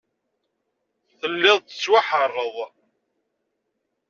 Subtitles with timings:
[1.19, 2.55] Telliḍ tettwaḥeṛṛeḍ.